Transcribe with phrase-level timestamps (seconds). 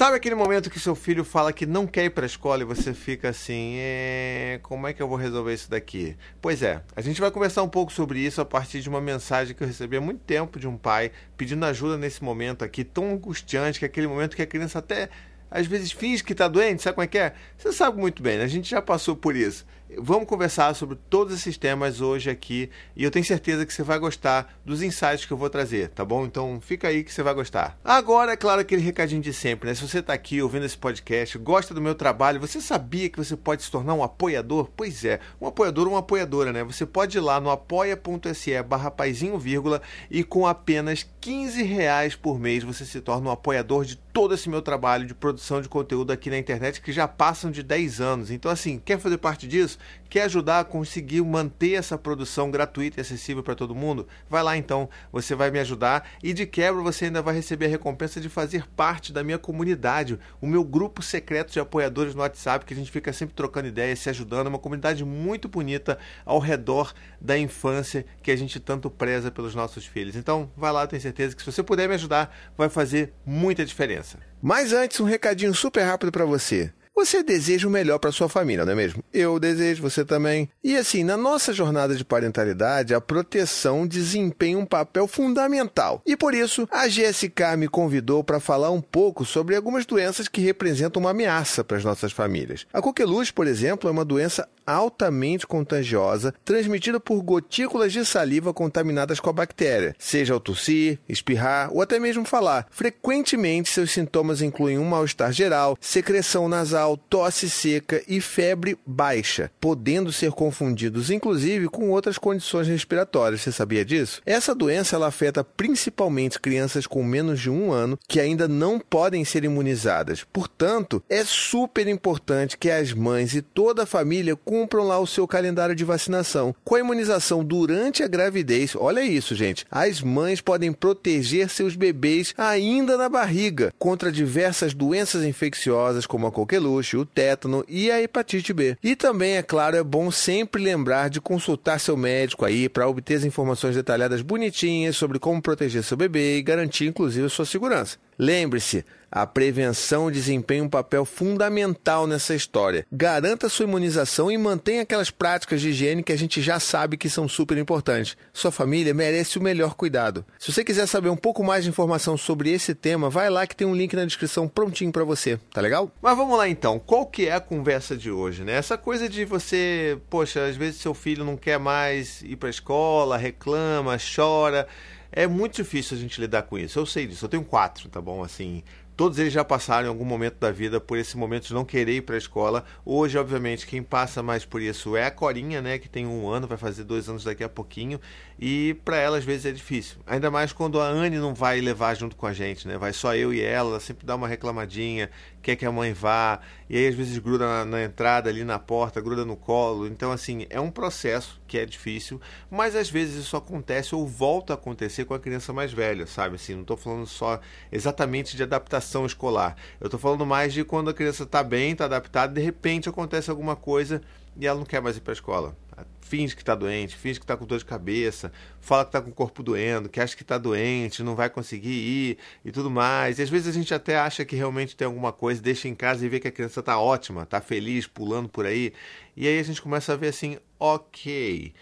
[0.00, 2.64] Sabe aquele momento que seu filho fala que não quer ir para a escola e
[2.64, 4.58] você fica assim, é...
[4.62, 6.16] como é que eu vou resolver isso daqui?
[6.40, 9.54] Pois é, a gente vai conversar um pouco sobre isso a partir de uma mensagem
[9.54, 13.12] que eu recebi há muito tempo de um pai pedindo ajuda nesse momento aqui tão
[13.12, 15.10] angustiante, que é aquele momento que a criança até
[15.50, 17.34] às vezes finge que está doente, sabe como é que é?
[17.58, 18.44] Você sabe muito bem, né?
[18.44, 19.66] a gente já passou por isso.
[19.98, 23.98] Vamos conversar sobre todos esses temas hoje aqui e eu tenho certeza que você vai
[23.98, 26.24] gostar dos insights que eu vou trazer, tá bom?
[26.24, 27.76] Então fica aí que você vai gostar.
[27.84, 29.74] Agora, é claro, aquele recadinho de sempre, né?
[29.74, 33.36] Se você está aqui ouvindo esse podcast, gosta do meu trabalho, você sabia que você
[33.36, 34.70] pode se tornar um apoiador?
[34.76, 36.62] Pois é, um apoiador ou uma apoiadora, né?
[36.62, 42.38] Você pode ir lá no apoia.se barra paizinho, vírgula, e com apenas 15 reais por
[42.38, 46.10] mês você se torna um apoiador de todo esse meu trabalho de produção de conteúdo
[46.10, 48.30] aqui na internet que já passam de 10 anos.
[48.30, 49.78] Então, assim, quer fazer parte disso?
[50.10, 54.08] Quer ajudar a conseguir manter essa produção gratuita e acessível para todo mundo?
[54.28, 57.68] Vai lá então, você vai me ajudar e de quebra você ainda vai receber a
[57.68, 62.64] recompensa de fazer parte da minha comunidade, o meu grupo secreto de apoiadores no WhatsApp,
[62.66, 64.46] que a gente fica sempre trocando ideias, se ajudando.
[64.46, 69.54] É uma comunidade muito bonita ao redor da infância que a gente tanto preza pelos
[69.54, 70.16] nossos filhos.
[70.16, 74.18] Então, vai lá, tenho certeza que se você puder me ajudar, vai fazer muita diferença.
[74.42, 76.72] Mas antes, um recadinho super rápido para você.
[76.94, 79.02] Você deseja o melhor para sua família, não é mesmo?
[79.12, 80.48] Eu desejo, você também.
[80.62, 86.02] E assim, na nossa jornada de parentalidade, a proteção desempenha um papel fundamental.
[86.04, 90.40] E por isso, a GSK me convidou para falar um pouco sobre algumas doenças que
[90.40, 92.66] representam uma ameaça para as nossas famílias.
[92.72, 99.18] A coqueluche, por exemplo, é uma doença altamente contagiosa, transmitida por gotículas de saliva contaminadas
[99.18, 102.66] com a bactéria, seja ao tossir, espirrar ou até mesmo falar.
[102.70, 110.12] Frequentemente, seus sintomas incluem um mal-estar geral, secreção nasal, tosse seca e febre baixa, podendo
[110.12, 113.40] ser confundidos inclusive com outras condições respiratórias.
[113.40, 114.22] Você sabia disso?
[114.24, 119.24] Essa doença ela afeta principalmente crianças com menos de um ano que ainda não podem
[119.24, 120.24] ser imunizadas.
[120.32, 125.26] Portanto, é super importante que as mães e toda a família cumpram lá o seu
[125.26, 126.54] calendário de vacinação.
[126.64, 129.66] Com a imunização durante a gravidez, olha isso, gente.
[129.70, 136.32] As mães podem proteger seus bebês ainda na barriga contra diversas doenças infecciosas como a
[136.32, 138.76] coqueluche, o tétano e a hepatite B.
[138.82, 143.14] E também, é claro, é bom sempre lembrar de consultar seu médico aí para obter
[143.14, 147.98] as informações detalhadas bonitinhas sobre como proteger seu bebê e garantir inclusive sua segurança.
[148.20, 152.86] Lembre-se, a prevenção desempenha um papel fundamental nessa história.
[152.92, 157.08] Garanta sua imunização e mantenha aquelas práticas de higiene que a gente já sabe que
[157.08, 158.18] são super importantes.
[158.30, 160.22] Sua família merece o melhor cuidado.
[160.38, 163.56] Se você quiser saber um pouco mais de informação sobre esse tema, vai lá que
[163.56, 165.90] tem um link na descrição prontinho para você, tá legal?
[166.02, 168.52] Mas vamos lá então, qual que é a conversa de hoje, né?
[168.52, 172.50] Essa coisa de você, poxa, às vezes seu filho não quer mais ir para a
[172.50, 174.68] escola, reclama, chora.
[175.12, 176.78] É muito difícil a gente lidar com isso.
[176.78, 177.24] Eu sei disso.
[177.24, 178.22] Eu tenho quatro, tá bom?
[178.22, 178.62] Assim,
[179.00, 181.96] Todos eles já passaram em algum momento da vida por esse momento de não querer
[181.96, 182.66] ir para a escola.
[182.84, 186.46] Hoje, obviamente, quem passa mais por isso é a Corinha, né, que tem um ano,
[186.46, 187.98] vai fazer dois anos daqui a pouquinho.
[188.38, 189.96] E para ela, às vezes, é difícil.
[190.06, 192.76] Ainda mais quando a Anne não vai levar junto com a gente, né?
[192.76, 195.08] Vai só eu e ela, ela sempre dá uma reclamadinha,
[195.40, 196.38] quer que a mãe vá.
[196.68, 199.86] E aí, às vezes, gruda na, na entrada, ali na porta, gruda no colo.
[199.86, 204.52] Então, assim, é um processo que é difícil, mas às vezes isso acontece ou volta
[204.52, 206.36] a acontecer com a criança mais velha, sabe?
[206.36, 207.40] Assim, não estou falando só
[207.72, 209.56] exatamente de adaptação escolar.
[209.80, 213.30] Eu estou falando mais de quando a criança está bem, está adaptada, de repente acontece
[213.30, 214.00] alguma coisa
[214.36, 215.56] e ela não quer mais ir para a escola
[216.00, 219.10] finge que está doente, finge que está com dor de cabeça, fala que está com
[219.10, 223.18] o corpo doendo, que acha que está doente, não vai conseguir ir e tudo mais.
[223.18, 226.04] E às vezes a gente até acha que realmente tem alguma coisa, deixa em casa
[226.04, 228.72] e vê que a criança está ótima, está feliz, pulando por aí.
[229.16, 231.52] E aí a gente começa a ver assim, ok.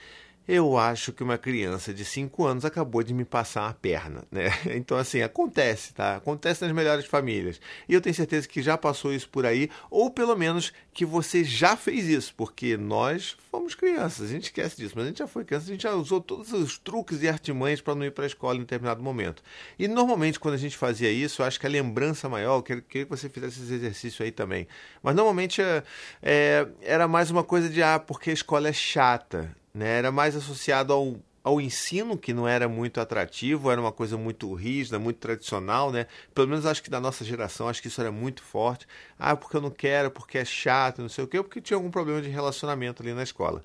[0.48, 4.48] Eu acho que uma criança de 5 anos acabou de me passar uma perna, né?
[4.78, 6.16] Então, assim, acontece, tá?
[6.16, 7.60] Acontece nas melhores famílias.
[7.86, 11.44] E eu tenho certeza que já passou isso por aí, ou pelo menos que você
[11.44, 15.26] já fez isso, porque nós fomos crianças, a gente esquece disso, mas a gente já
[15.26, 18.24] foi criança, a gente já usou todos os truques e artimanhas para não ir para
[18.24, 19.42] a escola em determinado momento.
[19.78, 22.82] E normalmente, quando a gente fazia isso, eu acho que a lembrança maior, eu queria
[22.82, 24.66] que você fizesse esse exercício aí também.
[25.02, 25.82] Mas normalmente é,
[26.22, 29.98] é, era mais uma coisa de, ah, porque a escola é chata né?
[29.98, 34.52] Era mais associado ao, ao ensino, que não era muito atrativo, era uma coisa muito
[34.52, 36.06] rígida, muito tradicional, né?
[36.34, 38.86] Pelo menos acho que da nossa geração, acho que isso era muito forte.
[39.18, 41.90] Ah, porque eu não quero, porque é chato, não sei o quê, porque tinha algum
[41.90, 43.62] problema de relacionamento ali na escola.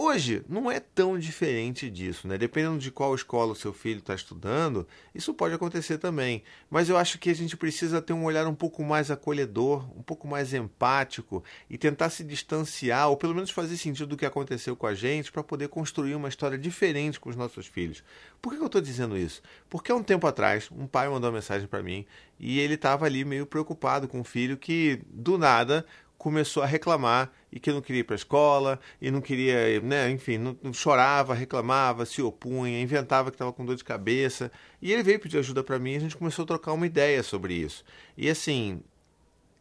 [0.00, 2.38] Hoje não é tão diferente disso, né?
[2.38, 6.44] Dependendo de qual escola o seu filho está estudando, isso pode acontecer também.
[6.70, 10.02] Mas eu acho que a gente precisa ter um olhar um pouco mais acolhedor, um
[10.02, 14.76] pouco mais empático e tentar se distanciar, ou pelo menos fazer sentido do que aconteceu
[14.76, 18.04] com a gente, para poder construir uma história diferente com os nossos filhos.
[18.40, 19.42] Por que eu estou dizendo isso?
[19.68, 22.06] Porque há um tempo atrás, um pai mandou uma mensagem para mim
[22.38, 25.84] e ele estava ali meio preocupado com o filho que, do nada,
[26.18, 30.10] começou a reclamar e que não queria ir para a escola e não queria, né,
[30.10, 34.50] enfim, não, não chorava, reclamava, se opunha, inventava que estava com dor de cabeça.
[34.82, 37.22] E ele veio pedir ajuda para mim e a gente começou a trocar uma ideia
[37.22, 37.84] sobre isso.
[38.16, 38.82] E assim,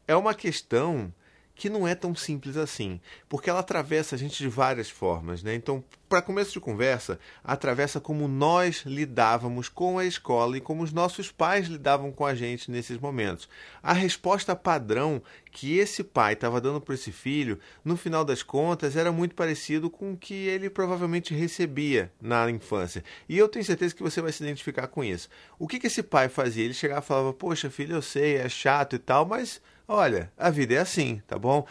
[0.07, 1.13] é uma questão
[1.57, 5.55] que não é tão simples assim, porque ela atravessa a gente de várias formas, né?
[5.55, 10.93] Então, para começo de conversa, atravessa como nós lidávamos com a escola e como os
[10.93, 13.49] nossos pais lidavam com a gente nesses momentos.
[13.81, 15.21] A resposta padrão
[15.51, 19.89] que esse pai estava dando para esse filho, no final das contas, era muito parecido
[19.89, 23.03] com o que ele provavelmente recebia na infância.
[23.27, 25.27] E eu tenho certeza que você vai se identificar com isso.
[25.57, 26.63] O que, que esse pai fazia?
[26.63, 29.59] Ele chegava e falava: Poxa, filho, eu sei, é chato e tal, mas
[29.89, 31.65] Olha, a vida é assim, tá bom?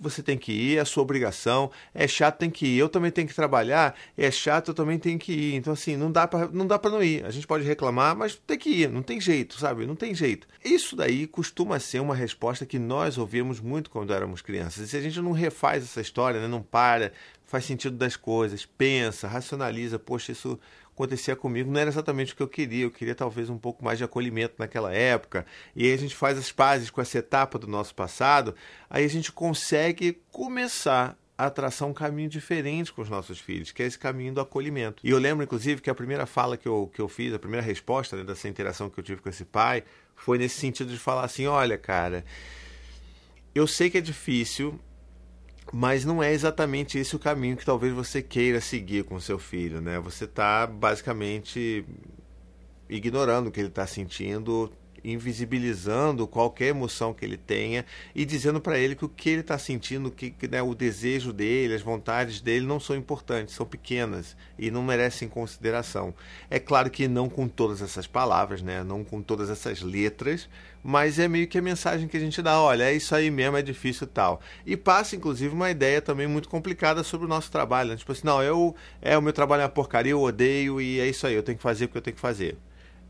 [0.00, 1.70] Você tem que ir, é a sua obrigação.
[1.92, 2.78] É chato, tem que ir.
[2.78, 3.94] Eu também tenho que trabalhar.
[4.16, 5.54] É chato, eu também tenho que ir.
[5.56, 7.26] Então, assim, não dá para não dá para não ir.
[7.26, 8.88] A gente pode reclamar, mas tem que ir.
[8.88, 9.86] Não tem jeito, sabe?
[9.86, 10.48] Não tem jeito.
[10.64, 14.84] Isso daí costuma ser uma resposta que nós ouvimos muito quando éramos crianças.
[14.84, 16.48] E se a gente não refaz essa história, né?
[16.48, 17.12] não para,
[17.44, 20.58] faz sentido das coisas, pensa, racionaliza, poxa, isso
[20.98, 22.84] acontecia comigo não era exatamente o que eu queria.
[22.84, 25.46] Eu queria talvez um pouco mais de acolhimento naquela época.
[25.76, 28.54] E aí a gente faz as pazes com essa etapa do nosso passado,
[28.90, 33.80] aí a gente consegue começar a traçar um caminho diferente com os nossos filhos, que
[33.80, 35.00] é esse caminho do acolhimento.
[35.06, 37.64] E eu lembro, inclusive, que a primeira fala que eu, que eu fiz, a primeira
[37.64, 39.84] resposta né, dessa interação que eu tive com esse pai,
[40.16, 42.24] foi nesse sentido de falar assim: olha, cara,
[43.54, 44.80] eu sei que é difícil,
[45.72, 49.80] mas não é exatamente esse o caminho que talvez você queira seguir com seu filho,
[49.80, 49.98] né?
[50.00, 51.84] Você está basicamente
[52.88, 54.72] ignorando o que ele está sentindo,
[55.04, 57.84] invisibilizando qualquer emoção que ele tenha
[58.14, 61.74] e dizendo para ele que o que ele está sentindo, que né, o desejo dele,
[61.74, 66.14] as vontades dele não são importantes, são pequenas e não merecem consideração.
[66.50, 70.48] É claro que não com todas essas palavras, né, não com todas essas letras,
[70.82, 73.56] mas é meio que a mensagem que a gente dá, olha, é isso aí mesmo,
[73.56, 74.40] é difícil tal.
[74.64, 77.90] E passa, inclusive, uma ideia também muito complicada sobre o nosso trabalho.
[77.90, 77.96] Né?
[77.96, 81.06] Tipo assim, não, eu, é, o meu trabalho é uma porcaria, eu odeio e é
[81.06, 82.56] isso aí, eu tenho que fazer o que eu tenho que fazer.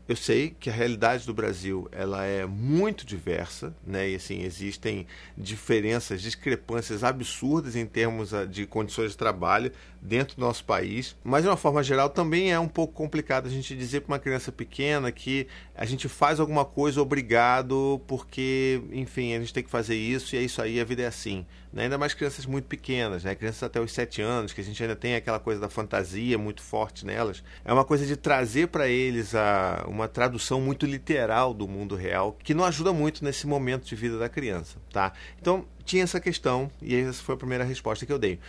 [0.09, 4.09] Eu sei que a realidade do Brasil ela é muito diversa, né?
[4.09, 5.05] E assim existem
[5.37, 9.71] diferenças, discrepâncias absurdas em termos ah, de condições de trabalho
[10.01, 11.15] dentro do nosso país.
[11.23, 14.19] Mas de uma forma geral também é um pouco complicado a gente dizer para uma
[14.19, 15.45] criança pequena que
[15.75, 20.39] a gente faz alguma coisa obrigado porque, enfim, a gente tem que fazer isso e
[20.39, 21.45] é isso aí, a vida é assim.
[21.71, 21.83] Né?
[21.83, 23.35] Ainda mais crianças muito pequenas, né?
[23.35, 26.61] crianças até os 7 anos, que a gente ainda tem aquela coisa da fantasia muito
[26.61, 27.43] forte nelas.
[27.63, 32.37] É uma coisa de trazer para eles a, uma tradução muito literal do mundo real,
[32.43, 34.77] que não ajuda muito nesse momento de vida da criança.
[34.91, 35.13] Tá?
[35.39, 38.39] Então, tinha essa questão e essa foi a primeira resposta que eu dei.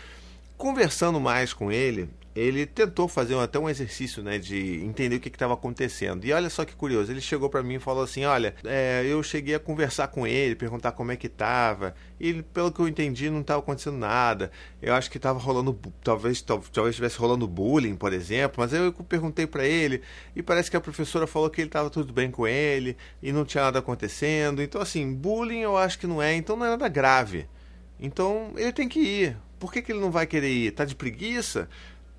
[0.56, 5.28] Conversando mais com ele, ele tentou fazer até um exercício né, de entender o que
[5.28, 6.24] estava acontecendo.
[6.24, 9.22] E olha só que curioso, ele chegou para mim e falou assim: Olha, é, eu
[9.22, 11.94] cheguei a conversar com ele, perguntar como é que estava.
[12.20, 14.50] E pelo que eu entendi, não estava acontecendo nada.
[14.80, 18.56] Eu acho que estava rolando, talvez talvez estivesse rolando bullying, por exemplo.
[18.58, 20.02] Mas eu perguntei para ele
[20.34, 23.44] e parece que a professora falou que ele estava tudo bem com ele e não
[23.44, 24.62] tinha nada acontecendo.
[24.62, 27.46] Então, assim, bullying eu acho que não é, então não é nada grave.
[27.98, 29.36] Então ele tem que ir.
[29.58, 30.70] Por que, que ele não vai querer ir?
[30.70, 31.68] Tá de preguiça?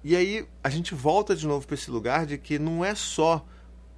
[0.04, 3.46] E aí a gente volta de novo para esse lugar de que não é só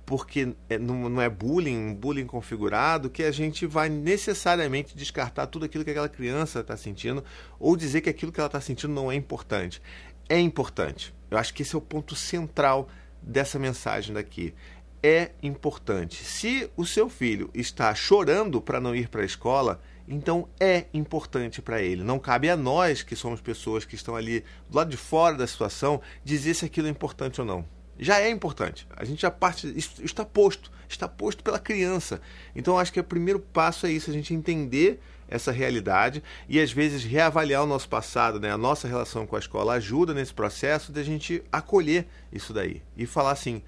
[0.06, 5.66] porque é, não, é bullying, um bullying configurado, que a gente vai necessariamente descartar tudo
[5.66, 7.24] aquilo que aquela criança está sentindo
[7.58, 9.82] ou dizer que aquilo que ela está sentindo não é importante.
[10.28, 11.14] É importante.
[11.32, 12.90] Eu acho que esse é o ponto central
[13.22, 14.54] dessa mensagem daqui.
[15.02, 16.24] É importante.
[16.24, 21.62] Se o seu filho está chorando para não ir para a escola, então é importante
[21.62, 22.04] para ele.
[22.04, 25.48] Não cabe a nós, que somos pessoas que estão ali do lado de fora da
[25.48, 27.66] situação, dizer se aquilo é importante ou não.
[27.98, 28.88] Já é importante.
[28.96, 29.72] A gente já parte.
[29.78, 30.72] Isso está posto.
[30.90, 32.22] Está posto pela criança.
[32.56, 36.72] Então acho que o primeiro passo é isso, a gente entender essa realidade e às
[36.72, 38.52] vezes reavaliar o nosso passado, né?
[38.52, 42.84] a nossa relação com a escola ajuda nesse processo de a gente acolher isso daí
[42.96, 43.64] e falar assim: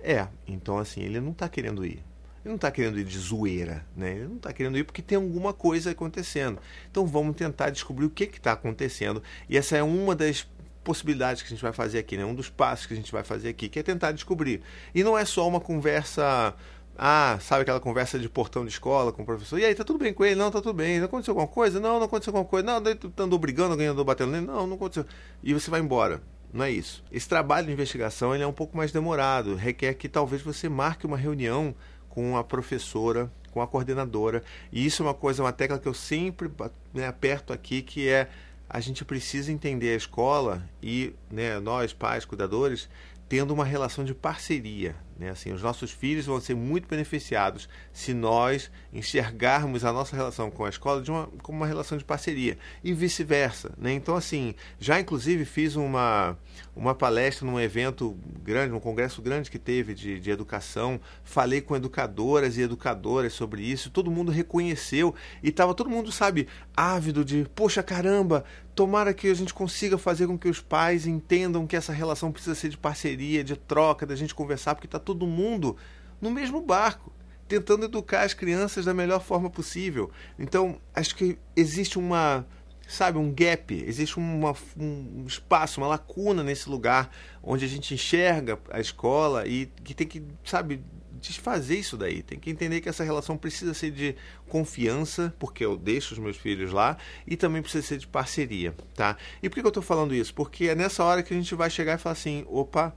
[0.00, 2.02] é, então assim, ele não está querendo ir
[2.42, 4.12] ele não está querendo ir de zoeira, né?
[4.16, 6.58] Ele não está querendo ir porque tem alguma coisa acontecendo.
[6.90, 9.22] Então vamos tentar descobrir o que está acontecendo.
[9.48, 10.48] E essa é uma das
[10.82, 12.24] possibilidades que a gente vai fazer aqui, né?
[12.24, 14.62] Um dos passos que a gente vai fazer aqui, que é tentar descobrir.
[14.94, 16.54] E não é só uma conversa
[16.96, 19.58] Ah, sabe aquela conversa de portão de escola com o professor?
[19.58, 20.34] E aí, tá tudo bem com ele?
[20.34, 20.98] Não, tá tudo bem.
[20.98, 21.80] Não aconteceu alguma coisa?
[21.80, 22.66] Não, não aconteceu alguma coisa.
[22.66, 24.46] Não, tu andou brigando, alguém andou batendo nele?
[24.46, 25.06] Não, não aconteceu.
[25.42, 26.20] E você vai embora.
[26.52, 27.02] Não é isso.
[27.10, 29.54] Esse trabalho de investigação ele é um pouco mais demorado.
[29.54, 31.74] Requer que talvez você marque uma reunião
[32.10, 34.42] com a professora, com a coordenadora.
[34.70, 36.50] E isso é uma coisa, uma tecla que eu sempre
[36.92, 38.28] né, aperto aqui, que é
[38.68, 42.88] a gente precisa entender a escola e né, nós, pais, cuidadores,
[43.28, 44.94] tendo uma relação de parceria.
[45.20, 45.28] Né?
[45.28, 50.64] Assim, os nossos filhos vão ser muito beneficiados se nós enxergarmos a nossa relação com
[50.64, 53.70] a escola de uma, como uma relação de parceria e vice-versa.
[53.76, 53.92] Né?
[53.92, 56.38] Então, assim, já inclusive fiz uma,
[56.74, 61.76] uma palestra num evento grande, num congresso grande que teve de, de educação, falei com
[61.76, 67.46] educadoras e educadoras sobre isso, todo mundo reconheceu e estava todo mundo, sabe, ávido de,
[67.54, 68.42] poxa caramba,
[68.74, 72.54] tomara que a gente consiga fazer com que os pais entendam que essa relação precisa
[72.54, 75.76] ser de parceria, de troca, da gente conversar, porque está todo mundo
[76.20, 77.12] no mesmo barco,
[77.48, 80.10] tentando educar as crianças da melhor forma possível.
[80.38, 82.46] Então, acho que existe uma,
[82.86, 87.10] sabe, um gap, existe uma, um espaço, uma lacuna nesse lugar
[87.42, 90.80] onde a gente enxerga a escola e que tem que, sabe,
[91.20, 92.22] desfazer isso daí.
[92.22, 94.14] Tem que entender que essa relação precisa ser de
[94.48, 99.16] confiança, porque eu deixo os meus filhos lá, e também precisa ser de parceria, tá?
[99.42, 100.32] E por que eu estou falando isso?
[100.32, 102.94] Porque é nessa hora que a gente vai chegar e falar assim, opa,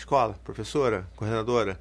[0.00, 1.80] escola, professora, coordenadora,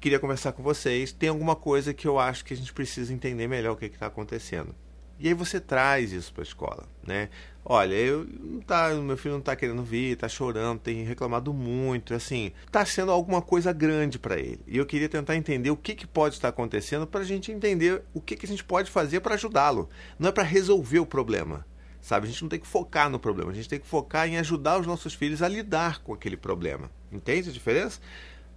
[0.00, 1.12] queria conversar com vocês.
[1.12, 4.06] Tem alguma coisa que eu acho que a gente precisa entender melhor o que está
[4.06, 4.74] acontecendo.
[5.20, 7.28] E aí você traz isso para a escola, né?
[7.64, 12.14] Olha, eu não tá, meu filho não está querendo vir, está chorando, tem reclamado muito,
[12.14, 14.60] assim, está sendo alguma coisa grande para ele.
[14.66, 18.02] E eu queria tentar entender o que, que pode estar acontecendo para a gente entender
[18.14, 19.88] o que, que a gente pode fazer para ajudá-lo.
[20.18, 21.66] Não é para resolver o problema,
[22.00, 22.26] sabe?
[22.26, 24.80] A gente não tem que focar no problema, a gente tem que focar em ajudar
[24.80, 26.90] os nossos filhos a lidar com aquele problema.
[27.12, 28.00] Entende a diferença?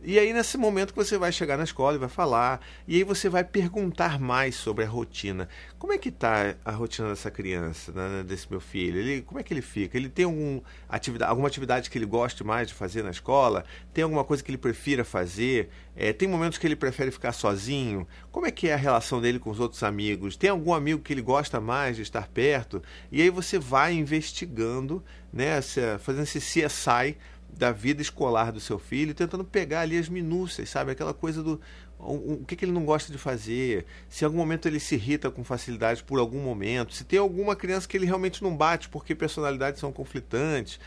[0.04, 3.04] E aí, nesse momento que você vai chegar na escola e vai falar, e aí
[3.04, 5.48] você vai perguntar mais sobre a rotina.
[5.78, 8.98] Como é que está a rotina dessa criança, né, desse meu filho?
[8.98, 9.96] Ele, como é que ele fica?
[9.96, 13.64] Ele tem algum atividade, alguma atividade que ele goste mais de fazer na escola?
[13.94, 15.70] Tem alguma coisa que ele prefira fazer?
[15.96, 18.08] É, tem momentos que ele prefere ficar sozinho?
[18.32, 20.36] Como é que é a relação dele com os outros amigos?
[20.36, 22.82] Tem algum amigo que ele gosta mais de estar perto?
[23.12, 25.62] E aí você vai investigando, né,
[26.00, 27.18] fazendo esse CSI
[27.58, 30.92] da vida escolar do seu filho, tentando pegar ali as minúcias, sabe?
[30.92, 31.60] Aquela coisa do
[32.04, 35.30] o, que, que, ele não gosta de fazer, se em algum momento ele se irrita
[35.30, 39.14] com facilidade por algum momento, se tem alguma criança que ele realmente não bate porque
[39.14, 40.80] personalidades são conflitantes.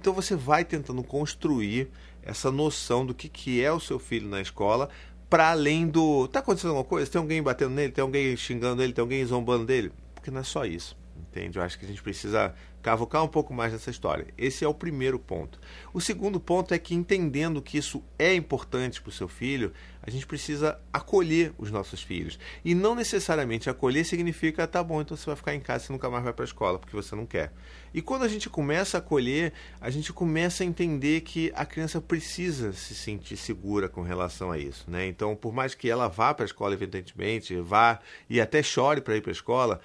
[0.00, 1.90] Então você vai tentando construir
[2.22, 4.88] essa noção do que, que é o seu filho na escola,
[5.28, 6.28] para além do.
[6.28, 7.10] Tá acontecendo alguma coisa?
[7.10, 7.92] Tem alguém batendo nele?
[7.92, 8.92] Tem alguém xingando ele?
[8.92, 9.92] Tem alguém zombando dele?
[10.14, 10.96] Porque não é só isso.
[11.34, 11.58] Entende?
[11.58, 14.28] Eu acho que a gente precisa cavocar um pouco mais nessa história.
[14.38, 15.58] Esse é o primeiro ponto.
[15.92, 20.10] O segundo ponto é que, entendendo que isso é importante para o seu filho, a
[20.10, 22.38] gente precisa acolher os nossos filhos.
[22.64, 26.08] E não necessariamente acolher significa, tá bom, então você vai ficar em casa e nunca
[26.08, 27.52] mais vai para a escola, porque você não quer.
[27.92, 32.00] E quando a gente começa a acolher, a gente começa a entender que a criança
[32.00, 34.88] precisa se sentir segura com relação a isso.
[34.88, 35.08] Né?
[35.08, 37.98] Então, por mais que ela vá para a escola, evidentemente, vá
[38.30, 39.80] e até chore para ir para a escola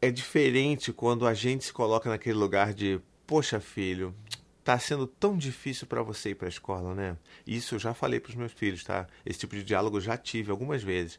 [0.00, 4.14] é diferente quando a gente se coloca naquele lugar de, poxa, filho,
[4.62, 7.16] tá sendo tão difícil para você ir para a escola, né?
[7.46, 9.06] Isso eu já falei para os meus filhos, tá?
[9.24, 11.18] Esse tipo de diálogo eu já tive algumas vezes.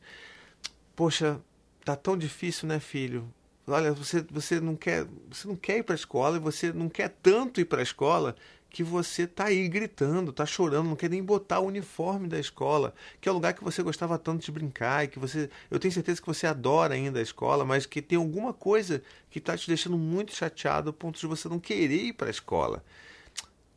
[0.95, 1.41] Poxa,
[1.83, 3.27] tá tão difícil, né, filho?
[3.67, 6.89] Olha, você, você não quer, você não quer ir para a escola e você não
[6.89, 8.35] quer tanto ir para a escola
[8.69, 12.93] que você tá aí gritando, tá chorando, não quer nem botar o uniforme da escola,
[13.19, 15.91] que é o lugar que você gostava tanto de brincar e que você, eu tenho
[15.91, 19.67] certeza que você adora ainda a escola, mas que tem alguma coisa que está te
[19.67, 22.83] deixando muito chateado, a ponto de você não querer ir para a escola.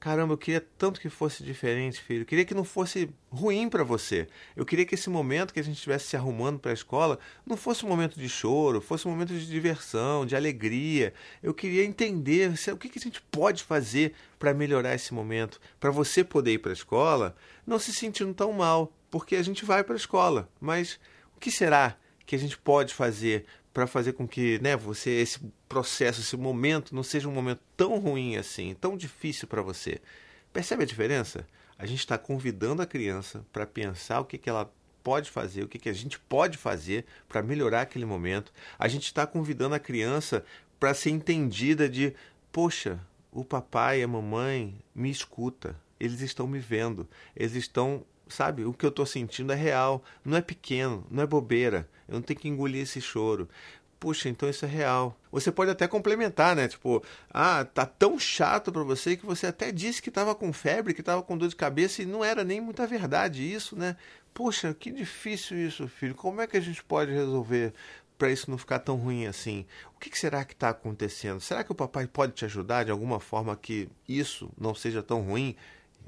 [0.02, 2.22] Caramba, eu queria tanto que fosse diferente, filho.
[2.22, 4.26] Eu queria que não fosse ruim para você.
[4.56, 7.56] Eu queria que esse momento que a gente estivesse se arrumando para a escola não
[7.56, 11.14] fosse um momento de choro, fosse um momento de diversão, de alegria.
[11.40, 15.92] Eu queria entender o que, que a gente pode fazer para melhorar esse momento, para
[15.92, 19.84] você poder ir para a escola não se sentindo tão mal, porque a gente vai
[19.84, 20.48] para a escola.
[20.60, 20.98] Mas
[21.36, 25.40] o que será que a gente pode fazer para fazer com que né, você esse
[25.68, 30.00] processo, esse momento não seja um momento tão ruim assim, tão difícil para você.
[30.52, 31.46] Percebe a diferença?
[31.78, 34.70] A gente está convidando a criança para pensar o que, que ela
[35.02, 38.52] pode fazer, o que, que a gente pode fazer para melhorar aquele momento.
[38.78, 40.44] A gente está convidando a criança
[40.78, 42.14] para ser entendida de,
[42.52, 43.00] poxa,
[43.32, 48.64] o papai e a mamãe me escuta, eles estão me vendo, eles estão sabe?
[48.64, 51.88] O que eu estou sentindo é real, não é pequeno, não é bobeira.
[52.08, 53.48] Eu não tenho que engolir esse choro.
[54.02, 55.16] Puxa, então isso é real.
[55.30, 56.66] Você pode até complementar, né?
[56.66, 60.92] Tipo, ah, tá tão chato para você que você até disse que estava com febre,
[60.92, 63.96] que estava com dor de cabeça e não era nem muita verdade isso, né?
[64.34, 66.16] Poxa, que difícil isso, filho.
[66.16, 67.72] Como é que a gente pode resolver
[68.18, 69.64] para isso não ficar tão ruim assim?
[69.94, 71.40] O que será que está acontecendo?
[71.40, 75.20] Será que o papai pode te ajudar de alguma forma que isso não seja tão
[75.20, 75.54] ruim?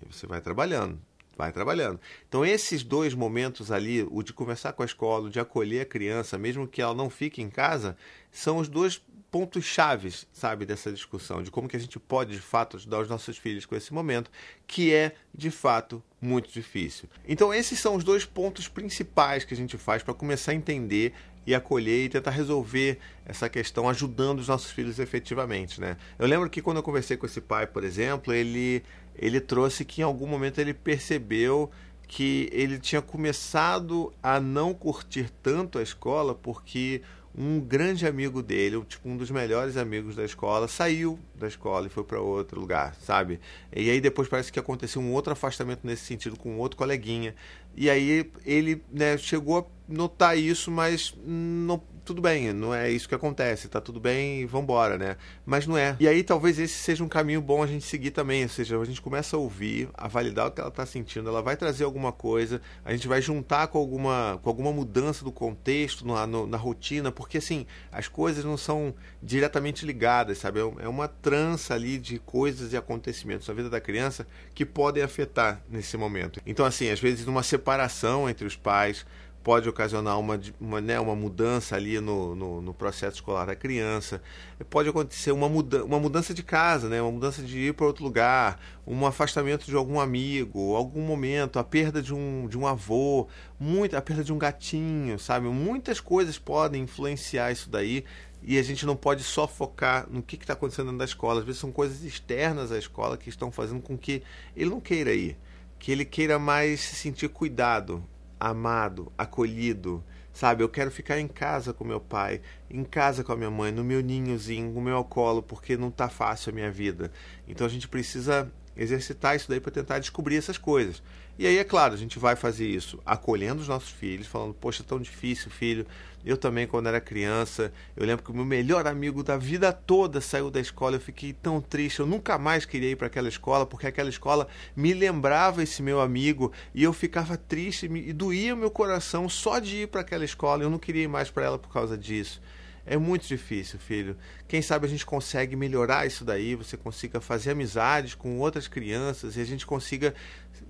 [0.03, 1.01] E você vai trabalhando
[1.37, 2.01] vai trabalhando.
[2.29, 5.87] Então, esses dois momentos ali, o de conversar com a escola, o de acolher a
[5.87, 7.97] criança, mesmo que ela não fique em casa,
[8.31, 9.01] são os dois
[9.35, 13.09] pontos chaves, sabe, dessa discussão, de como que a gente pode, de fato, ajudar os
[13.09, 14.31] nossos filhos com esse momento,
[14.65, 17.09] que é, de fato, muito difícil.
[17.27, 21.13] Então, esses são os dois pontos principais que a gente faz para começar a entender
[21.47, 25.97] e acolher e tentar resolver essa questão ajudando os nossos filhos efetivamente, né?
[26.19, 28.83] Eu lembro que quando eu conversei com esse pai, por exemplo, ele
[29.17, 31.71] ele trouxe que em algum momento ele percebeu
[32.07, 37.01] que ele tinha começado a não curtir tanto a escola porque
[37.37, 41.91] um grande amigo dele, tipo um dos melhores amigos da escola, saiu da escola e
[41.91, 43.41] foi para outro lugar, sabe?
[43.75, 47.35] E aí depois parece que aconteceu um outro afastamento nesse sentido com outro coleguinha.
[47.77, 53.09] E aí ele né, chegou a notar isso, mas não, tudo bem, não é isso
[53.09, 55.17] que acontece, tá tudo bem vambora, né?
[55.45, 55.97] Mas não é.
[55.99, 58.85] E aí talvez esse seja um caminho bom a gente seguir também, ou seja, a
[58.85, 62.13] gente começa a ouvir, a validar o que ela tá sentindo, ela vai trazer alguma
[62.13, 66.57] coisa, a gente vai juntar com alguma, com alguma mudança do contexto, na, no, na
[66.57, 70.61] rotina, porque assim, as coisas não são diretamente ligadas, sabe?
[70.61, 75.03] É, é uma trança ali de coisas e acontecimentos na vida da criança que podem
[75.03, 76.41] afetar nesse momento.
[76.47, 79.07] Então, assim, às vezes numa separação entre os pais,
[79.45, 84.23] pode ocasionar uma, uma, né, uma mudança ali no, no, no, processo escolar da criança.
[84.71, 88.03] Pode acontecer uma, muda, uma mudança de casa, né, uma mudança de ir para outro
[88.03, 93.29] lugar, um afastamento de algum amigo, algum momento, a perda de um, de um avô,
[93.61, 95.47] muito, a perda de um gatinho, sabe?
[95.49, 98.03] Muitas coisas podem influenciar isso daí
[98.43, 101.41] e a gente não pode só focar no que está acontecendo dentro da escola.
[101.41, 104.23] Às vezes são coisas externas à escola que estão fazendo com que
[104.57, 105.37] ele não queira ir,
[105.79, 108.03] que ele queira mais se sentir cuidado,
[108.51, 110.63] amado, acolhido, sabe?
[110.63, 113.85] Eu quero ficar em casa com meu pai, em casa com a minha mãe, no
[113.85, 117.11] meu ninhozinho, no meu colo, porque não tá fácil a minha vida.
[117.49, 121.03] Então a gente precisa exercitar isso daí para tentar descobrir essas coisas.
[121.37, 124.85] E aí, é claro, a gente vai fazer isso acolhendo os nossos filhos, falando, poxa,
[124.85, 125.85] tão difícil, filho.
[126.25, 130.21] Eu também, quando era criança, eu lembro que o meu melhor amigo da vida toda
[130.21, 130.97] saiu da escola.
[130.97, 134.47] Eu fiquei tão triste, eu nunca mais queria ir para aquela escola, porque aquela escola
[134.77, 139.59] me lembrava esse meu amigo e eu ficava triste e doía o meu coração só
[139.59, 140.63] de ir para aquela escola.
[140.63, 142.41] Eu não queria ir mais para ela por causa disso.
[142.87, 144.17] É muito difícil, filho.
[144.55, 149.37] Quem sabe a gente consegue melhorar isso daí, você consiga fazer amizades com outras crianças
[149.37, 150.15] e a gente consiga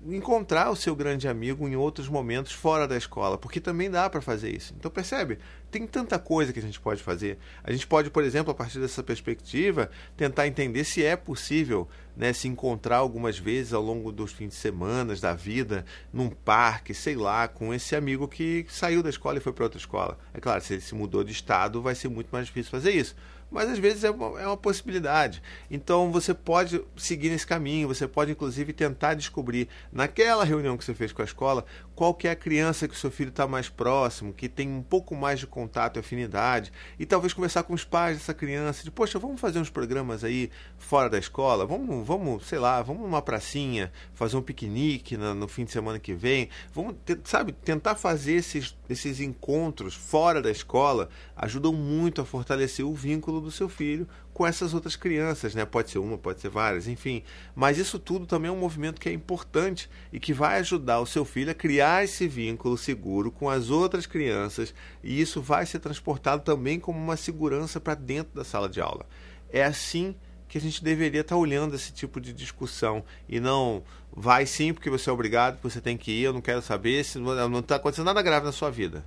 [0.07, 4.21] encontrar o seu grande amigo em outros momentos fora da escola, porque também dá para
[4.21, 4.73] fazer isso.
[4.75, 5.37] Então percebe?
[5.69, 7.37] Tem tanta coisa que a gente pode fazer.
[7.63, 12.33] A gente pode, por exemplo, a partir dessa perspectiva, tentar entender se é possível né,
[12.33, 17.15] se encontrar algumas vezes ao longo dos fins de semana, da vida, num parque, sei
[17.15, 20.17] lá, com esse amigo que saiu da escola e foi para outra escola.
[20.33, 23.15] É claro, se ele se mudou de estado, vai ser muito mais difícil fazer isso
[23.55, 25.41] mas às vezes é uma, é uma possibilidade.
[25.71, 30.93] Então você pode seguir nesse caminho, você pode inclusive tentar descobrir naquela reunião que você
[30.93, 33.69] fez com a escola qual que é a criança que o seu filho está mais
[33.69, 37.83] próximo, que tem um pouco mais de contato e afinidade, e talvez conversar com os
[37.83, 42.45] pais dessa criança, de poxa, vamos fazer uns programas aí fora da escola, vamos, vamos,
[42.45, 46.49] sei lá, vamos numa pracinha, fazer um piquenique no, no fim de semana que vem,
[46.73, 52.93] vamos, sabe, tentar fazer esses, esses encontros fora da escola ajudam muito a fortalecer o
[52.93, 55.63] vínculo do seu filho com essas outras crianças, né?
[55.63, 57.23] Pode ser uma, pode ser várias, enfim.
[57.55, 61.05] Mas isso tudo também é um movimento que é importante e que vai ajudar o
[61.05, 65.79] seu filho a criar esse vínculo seguro com as outras crianças e isso vai ser
[65.79, 69.05] transportado também como uma segurança para dentro da sala de aula.
[69.49, 70.13] É assim
[70.49, 74.89] que a gente deveria estar olhando esse tipo de discussão e não vai sim porque
[74.89, 78.07] você é obrigado, você tem que ir, eu não quero saber, se não está acontecendo
[78.07, 79.05] nada grave na sua vida.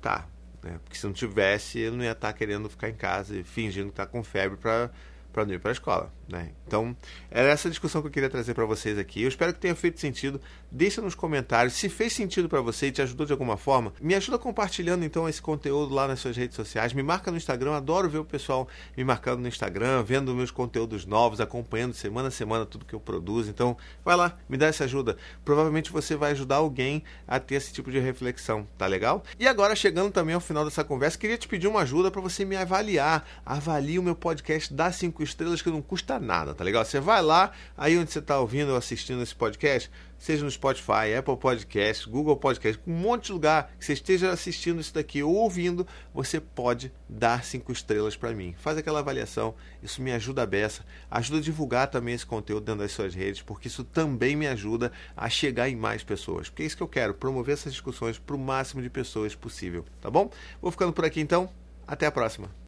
[0.00, 0.26] Tá,
[0.62, 0.78] né?
[0.82, 3.92] Porque se não tivesse, ele não ia estar querendo ficar em casa e fingindo que
[3.92, 4.90] está com febre para
[5.32, 6.12] para não ir para a escola.
[6.30, 6.50] Né?
[6.66, 6.96] Então,
[7.30, 9.22] era essa discussão que eu queria trazer para vocês aqui.
[9.22, 10.40] Eu espero que tenha feito sentido.
[10.70, 13.92] Deixa nos comentários se fez sentido para você e te ajudou de alguma forma.
[14.00, 16.92] Me ajuda compartilhando então esse conteúdo lá nas suas redes sociais.
[16.92, 17.74] Me marca no Instagram.
[17.74, 22.30] Adoro ver o pessoal me marcando no Instagram, vendo meus conteúdos novos, acompanhando semana a
[22.30, 23.50] semana tudo que eu produzo.
[23.50, 25.16] Então, vai lá, me dá essa ajuda.
[25.44, 29.24] Provavelmente você vai ajudar alguém a ter esse tipo de reflexão, tá legal?
[29.38, 32.44] E agora, chegando também ao final dessa conversa, queria te pedir uma ajuda para você
[32.44, 33.26] me avaliar.
[33.44, 36.84] Avalie o meu podcast da 5 cinco estrelas que não custa nada, tá legal?
[36.84, 41.14] Você vai lá, aí onde você está ouvindo ou assistindo esse podcast, seja no Spotify,
[41.18, 45.34] Apple Podcast, Google Podcast, um monte de lugar que você esteja assistindo isso daqui ou
[45.34, 48.54] ouvindo, você pode dar cinco estrelas para mim.
[48.58, 52.80] Faz aquela avaliação, isso me ajuda a beça, ajuda a divulgar também esse conteúdo dentro
[52.80, 56.48] das suas redes, porque isso também me ajuda a chegar em mais pessoas.
[56.48, 59.84] Porque é isso que eu quero, promover essas discussões para o máximo de pessoas possível,
[60.00, 60.30] tá bom?
[60.62, 61.50] Vou ficando por aqui então,
[61.86, 62.59] até a próxima.